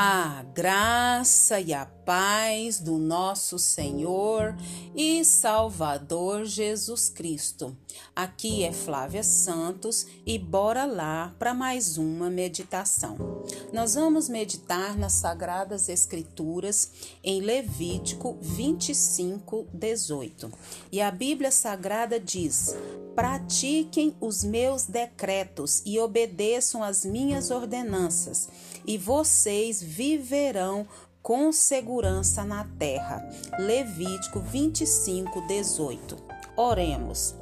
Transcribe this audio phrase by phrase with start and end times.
[0.00, 4.56] A graça e a paz do nosso Senhor
[4.94, 7.76] e Salvador Jesus Cristo.
[8.14, 13.44] Aqui é Flávia Santos e bora lá para mais uma meditação.
[13.72, 16.92] Nós vamos meditar nas Sagradas Escrituras
[17.24, 20.52] em Levítico 25, 18.
[20.92, 22.76] E a Bíblia Sagrada diz:
[23.16, 28.48] Pratiquem os meus decretos e obedeçam as minhas ordenanças,
[28.88, 30.88] e vocês viverão
[31.22, 33.22] com segurança na terra.
[33.58, 36.16] Levítico 25, 18.
[36.56, 37.34] Oremos.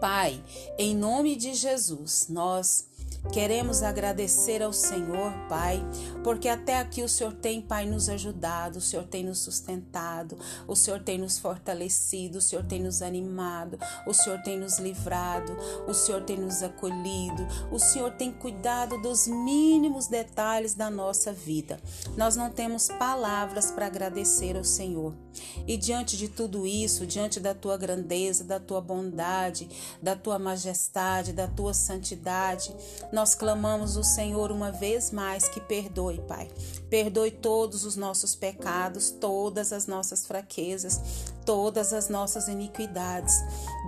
[0.00, 0.42] Pai,
[0.76, 2.84] em nome de Jesus, nós
[3.32, 5.84] Queremos agradecer ao Senhor, Pai,
[6.24, 10.74] porque até aqui o Senhor tem, Pai, nos ajudado, o Senhor tem nos sustentado, o
[10.74, 15.92] Senhor tem nos fortalecido, o Senhor tem nos animado, o Senhor tem nos livrado, o
[15.92, 21.78] Senhor tem nos acolhido, o Senhor tem cuidado dos mínimos detalhes da nossa vida.
[22.16, 25.25] Nós não temos palavras para agradecer ao Senhor.
[25.66, 29.68] E diante de tudo isso, diante da tua grandeza, da tua bondade,
[30.02, 32.74] da tua majestade, da tua santidade,
[33.12, 36.48] nós clamamos o Senhor uma vez mais que perdoe, Pai.
[36.88, 41.00] Perdoe todos os nossos pecados, todas as nossas fraquezas,
[41.44, 43.34] todas as nossas iniquidades.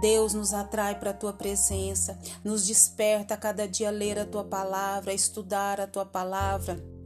[0.00, 4.26] Deus nos atrai para a tua presença, nos desperta a cada dia a ler a
[4.26, 6.97] tua palavra, a estudar a tua palavra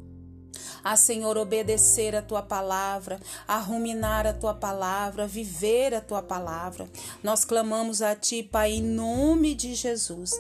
[0.83, 6.89] a Senhor obedecer a tua palavra, a ruminar a tua palavra, viver a tua palavra.
[7.23, 10.33] Nós clamamos a ti, Pai, em nome de Jesus.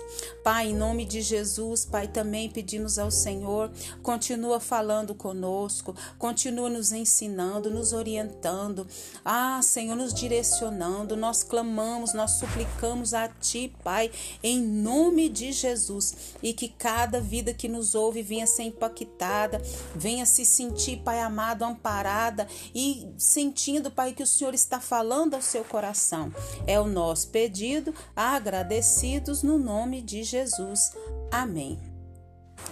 [0.42, 3.70] Pai, em nome de Jesus, Pai, também pedimos ao Senhor,
[4.02, 8.86] continua falando conosco, continua nos ensinando, nos orientando.
[9.24, 11.16] Ah, Senhor, nos direcionando.
[11.16, 14.10] Nós clamamos, nós suplicamos a ti, Pai,
[14.42, 19.62] em nome de Jesus, e que cada vida que nos ouve venha ser impactada,
[20.02, 25.40] venha se sentir, Pai amado, amparada e sentindo, Pai, que o Senhor está falando ao
[25.40, 26.34] seu coração.
[26.66, 30.90] É o nosso pedido, agradecidos no nome de Jesus.
[31.30, 31.78] Amém.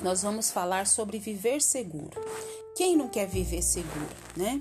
[0.03, 2.21] Nós vamos falar sobre viver seguro.
[2.77, 4.61] Quem não quer viver seguro, né?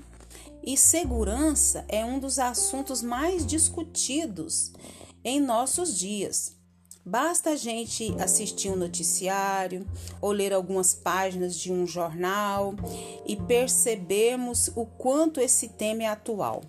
[0.62, 4.72] E segurança é um dos assuntos mais discutidos
[5.24, 6.59] em nossos dias.
[7.04, 9.86] Basta a gente assistir um noticiário
[10.20, 12.74] ou ler algumas páginas de um jornal
[13.26, 16.62] e percebemos o quanto esse tema é atual.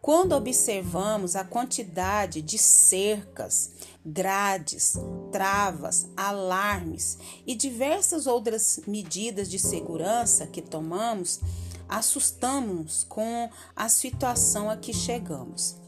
[0.00, 3.72] Quando observamos a quantidade de cercas,
[4.04, 4.94] grades,
[5.32, 11.40] travas, alarmes e diversas outras medidas de segurança que tomamos,
[11.88, 15.83] assustamos com a situação a que chegamos.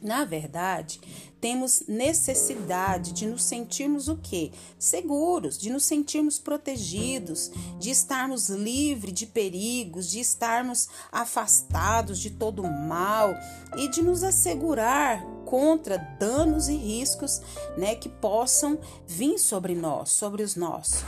[0.00, 1.00] Na verdade,
[1.40, 4.52] temos necessidade de nos sentirmos o quê?
[4.78, 12.62] Seguros, de nos sentirmos protegidos, de estarmos livres de perigos, de estarmos afastados de todo
[12.62, 13.34] mal
[13.76, 17.40] e de nos assegurar contra danos e riscos,
[17.76, 21.04] né, que possam vir sobre nós, sobre os nossos.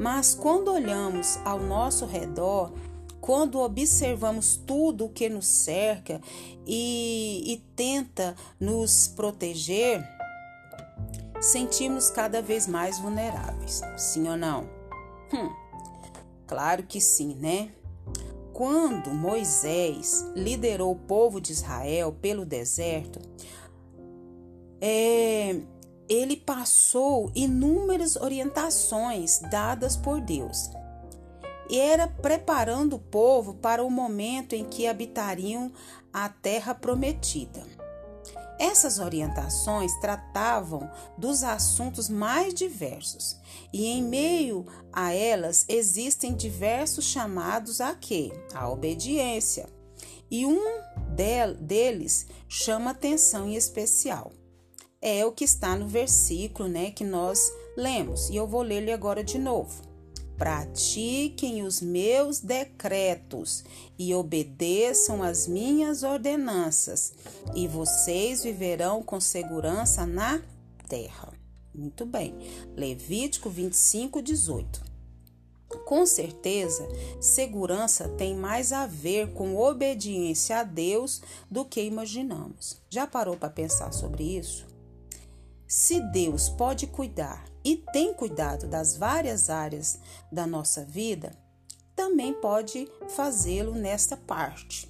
[0.00, 2.72] Mas quando olhamos ao nosso redor,
[3.20, 6.20] quando observamos tudo o que nos cerca
[6.66, 10.02] e, e tenta nos proteger,
[11.40, 13.80] sentimos cada vez mais vulneráveis.
[13.96, 14.68] Sim ou não?
[15.32, 15.50] Hum,
[16.46, 17.70] claro que sim, né?
[18.52, 23.20] Quando Moisés liderou o povo de Israel pelo deserto,
[24.80, 25.60] é,
[26.08, 30.70] ele passou inúmeras orientações dadas por Deus
[31.68, 35.70] e era preparando o povo para o momento em que habitariam
[36.12, 37.62] a terra prometida.
[38.58, 43.36] Essas orientações tratavam dos assuntos mais diversos,
[43.72, 48.32] e em meio a elas existem diversos chamados a quê?
[48.52, 49.68] A obediência.
[50.28, 50.60] E um
[51.60, 54.32] deles chama atenção em especial.
[55.00, 58.92] É o que está no versículo, né, que nós lemos, e eu vou ler ele
[58.92, 59.87] agora de novo.
[60.38, 63.64] Pratiquem os meus decretos
[63.98, 67.12] e obedeçam as minhas ordenanças,
[67.56, 70.40] e vocês viverão com segurança na
[70.88, 71.32] terra.
[71.74, 72.34] Muito bem.
[72.76, 74.88] Levítico 25, 18.
[75.84, 76.88] Com certeza,
[77.20, 81.20] segurança tem mais a ver com obediência a Deus
[81.50, 82.80] do que imaginamos.
[82.88, 84.66] Já parou para pensar sobre isso?
[85.68, 89.98] Se Deus pode cuidar e tem cuidado das várias áreas
[90.32, 91.30] da nossa vida,
[91.94, 94.88] também pode fazê-lo nesta parte.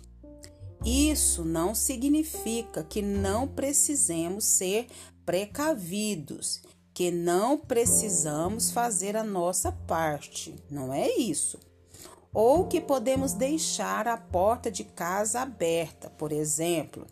[0.85, 4.87] Isso não significa que não precisemos ser
[5.27, 6.63] precavidos,
[6.95, 10.55] que não precisamos fazer a nossa parte.
[10.71, 11.59] Não é isso.
[12.33, 17.07] ou que podemos deixar a porta de casa aberta, por exemplo.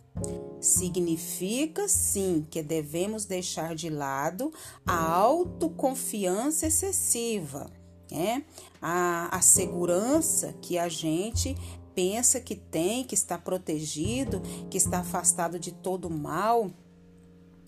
[0.59, 4.51] Significa sim que devemos deixar de lado
[4.85, 7.69] a autoconfiança excessiva,
[8.11, 8.43] né?
[8.81, 11.55] a, a segurança que a gente
[11.93, 16.71] pensa que tem, que está protegido, que está afastado de todo mal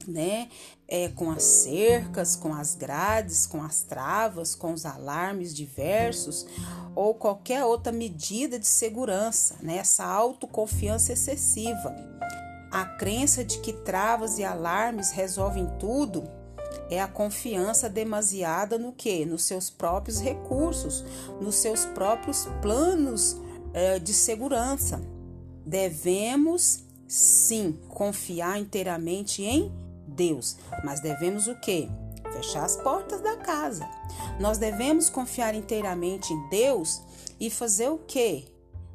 [0.07, 0.49] né?
[0.87, 6.47] É, com as cercas, com as grades, com as travas, com os alarmes diversos
[6.95, 9.77] ou qualquer outra medida de segurança, né?
[9.77, 11.95] Essa autoconfiança excessiva.
[12.71, 16.23] A crença de que travas e alarmes resolvem tudo
[16.89, 19.25] é a confiança demasiada no que?
[19.25, 21.03] Nos seus próprios recursos,
[21.41, 23.37] nos seus próprios planos
[23.73, 25.01] é, de segurança.
[25.65, 29.71] Devemos sim confiar inteiramente em
[30.07, 31.89] Deus, mas devemos o quê?
[32.31, 33.89] Fechar as portas da casa.
[34.39, 37.01] Nós devemos confiar inteiramente em Deus
[37.39, 38.45] e fazer o quê?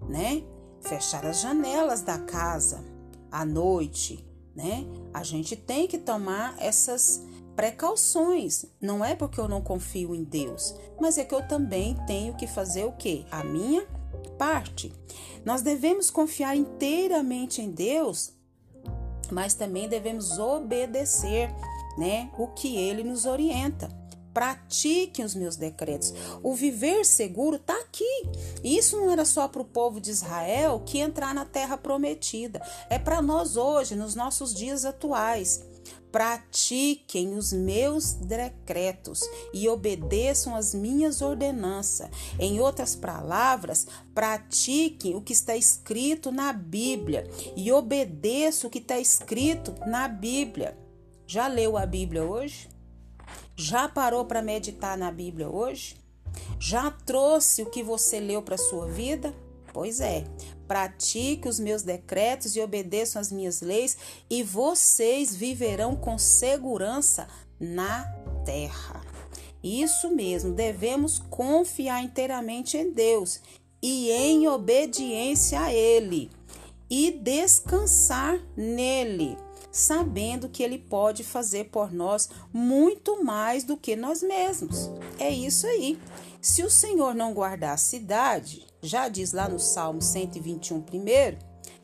[0.09, 0.45] Né?
[0.81, 2.94] Fechar as janelas da casa
[3.35, 4.87] à noite, né?
[5.13, 7.23] A gente tem que tomar essas
[7.57, 8.67] precauções.
[8.81, 12.47] Não é porque eu não confio em Deus, mas é que eu também tenho que
[12.47, 13.25] fazer o quê?
[13.31, 13.87] A minha
[14.39, 14.93] parte.
[15.45, 18.33] Nós devemos confiar inteiramente em Deus
[19.31, 21.51] mas também devemos obedecer,
[21.97, 23.89] né, o que ele nos orienta.
[24.35, 26.13] Pratiquem os meus decretos.
[26.43, 28.29] O viver seguro está aqui.
[28.63, 32.61] Isso não era só para o povo de Israel que entrar na terra prometida.
[32.91, 35.65] É para nós hoje, nos nossos dias atuais
[36.15, 39.21] pratiquem os meus decretos
[39.53, 42.09] e obedeçam as minhas ordenanças.
[42.39, 43.85] Em outras palavras,
[44.15, 50.79] pratiquem o que está escrito na Bíblia e obedeçam o que está escrito na Bíblia.
[51.27, 52.74] Já leu a Bíblia hoje?
[53.57, 55.97] Já parou para meditar na Bíblia hoje?
[56.59, 59.35] Já trouxe o que você leu para sua vida?
[59.73, 60.25] Pois é,
[60.67, 63.97] pratique os meus decretos e obedeçam as minhas leis,
[64.31, 67.29] e vocês viverão com segurança
[67.59, 68.05] na
[68.45, 69.01] terra.
[69.63, 73.41] Isso mesmo, devemos confiar inteiramente em Deus
[73.83, 76.31] e em obediência a Ele
[76.89, 79.37] e descansar nele,
[79.75, 84.89] sabendo que Ele pode fazer por nós muito mais do que nós mesmos.
[85.19, 86.01] É isso aí.
[86.41, 91.39] Se o Senhor não guardar a cidade, já diz lá no Salmo 121, primeiro,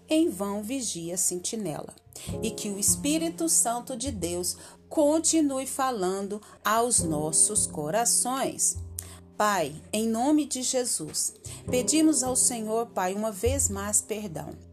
[0.09, 1.93] em vão vigia a sentinela.
[2.41, 4.57] E que o Espírito Santo de Deus
[4.89, 8.77] continue falando aos nossos corações.
[9.37, 11.35] Pai, em nome de Jesus,
[11.69, 14.70] pedimos ao Senhor, Pai, uma vez mais perdão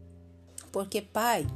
[0.72, 1.46] porque, Pai,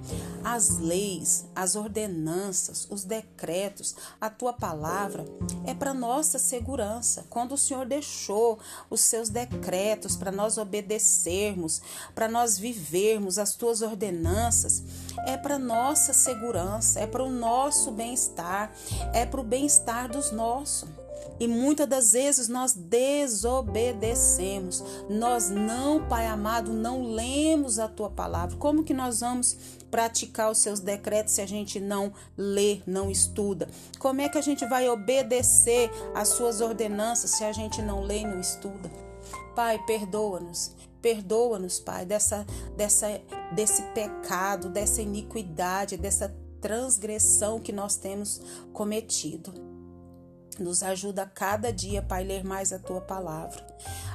[0.44, 5.24] as leis, as ordenanças, os decretos, a tua palavra
[5.64, 7.24] é para nossa segurança.
[7.30, 8.58] Quando o Senhor deixou
[8.90, 11.80] os seus decretos para nós obedecermos,
[12.14, 14.82] para nós vivermos as tuas ordenanças,
[15.26, 18.72] é para nossa segurança, é para o nosso bem-estar,
[19.12, 20.88] é para o bem-estar dos nossos.
[21.38, 24.82] E muitas das vezes nós desobedecemos.
[25.08, 28.56] Nós não, Pai amado, não lemos a tua palavra.
[28.56, 29.56] Como que nós vamos
[29.90, 33.68] praticar os seus decretos se a gente não lê, não estuda?
[33.98, 38.20] Como é que a gente vai obedecer às suas ordenanças se a gente não lê
[38.20, 38.90] e não estuda?
[39.54, 40.72] Pai, perdoa-nos.
[41.00, 43.20] Perdoa-nos, Pai, dessa, dessa,
[43.52, 48.40] desse pecado, dessa iniquidade, dessa transgressão que nós temos
[48.72, 49.71] cometido.
[50.62, 53.66] Nos ajuda a cada dia, Pai, ler mais a tua palavra,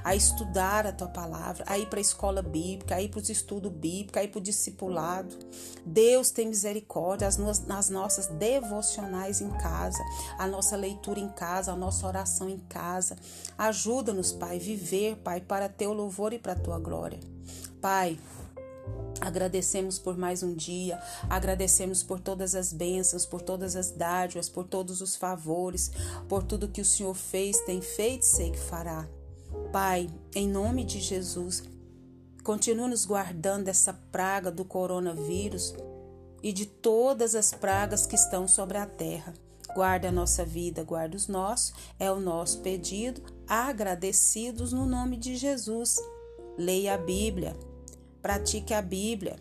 [0.04, 3.30] a estudar a tua palavra, a ir para a escola bíblica, a ir para os
[3.30, 5.38] estudos bíblicos, a ir para o discipulado.
[5.86, 10.02] Deus tem misericórdia as nas nossas devocionais em casa,
[10.38, 13.18] a nossa leitura em casa, a nossa oração em casa.
[13.58, 17.20] Ajuda-nos, Pai, viver, Pai, para teu louvor e para tua glória.
[17.82, 18.18] Pai,
[19.28, 20.98] Agradecemos por mais um dia,
[21.30, 25.92] agradecemos por todas as bênçãos, por todas as dádivas, por todos os favores,
[26.30, 29.06] por tudo que o Senhor fez, tem feito e sei que fará.
[29.70, 31.62] Pai, em nome de Jesus,
[32.42, 35.76] continue nos guardando dessa praga do coronavírus
[36.42, 39.34] e de todas as pragas que estão sobre a terra.
[39.76, 45.36] Guarda a nossa vida, guarda os nossos, é o nosso pedido, agradecidos no nome de
[45.36, 45.98] Jesus.
[46.58, 47.54] Leia a Bíblia,
[48.28, 49.38] Pratique a Bíblia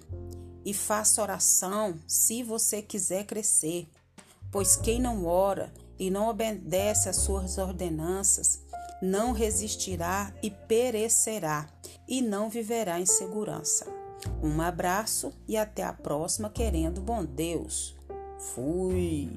[0.64, 3.88] e faça oração se você quiser crescer,
[4.49, 8.61] pois quem não ora e não obedece às suas ordenanças
[9.02, 11.69] não resistirá e perecerá
[12.07, 13.88] e não viverá em segurança.
[14.40, 17.97] Um abraço e até a próxima, querendo bom Deus.
[18.38, 19.37] Fui.